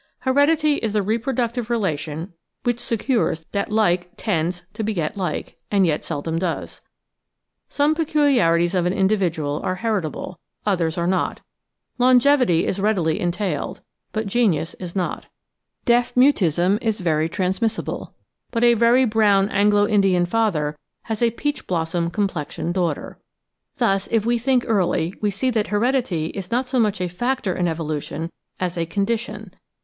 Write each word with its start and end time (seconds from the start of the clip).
Heredity 0.21 0.77
is 0.77 0.93
the 0.93 1.03
reproductive 1.03 1.69
relation 1.69 2.33
which 2.63 2.79
secures 2.79 3.45
that 3.51 3.71
like 3.71 4.09
tends 4.17 4.63
to 4.73 4.81
beget 4.83 5.15
like, 5.15 5.59
and 5.69 5.85
yet 5.85 6.03
seldom 6.03 6.39
does. 6.39 6.81
Some 7.69 7.93
peculiarities 7.93 8.73
of 8.73 8.87
an 8.87 8.93
individual 8.93 9.61
are 9.63 9.75
heritable, 9.75 10.39
others 10.65 10.97
are 10.97 11.05
not; 11.05 11.41
longevity 11.99 12.65
is 12.65 12.79
readily 12.79 13.19
entailed, 13.19 13.81
but 14.11 14.25
genius 14.25 14.73
is 14.79 14.95
not; 14.95 15.27
deaf 15.85 16.15
mutism 16.15 16.79
is 16.81 16.99
very 16.99 17.29
transmissible, 17.29 18.15
but 18.49 18.63
a 18.63 18.73
very 18.73 19.05
brown 19.05 19.49
Anglo 19.49 19.87
Indian 19.87 20.25
father 20.25 20.75
has 21.03 21.21
a 21.21 21.29
peach 21.29 21.67
blossom 21.67 22.09
com 22.09 22.27
plexioned 22.27 22.73
daughter. 22.73 23.19
Thus, 23.77 24.07
if 24.09 24.25
we 24.25 24.39
think 24.39 24.65
early, 24.67 25.13
we 25.21 25.29
see 25.29 25.51
that 25.51 25.67
heredity 25.67 26.29
is 26.31 26.49
not 26.49 26.67
so 26.67 26.79
much 26.79 27.01
a 27.01 27.07
factor 27.07 27.53
in 27.53 27.67
evolution 27.67 28.31
as 28.59 28.79
a 28.79 28.87
condition. 28.87 29.53